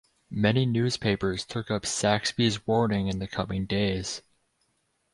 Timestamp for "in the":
3.07-3.27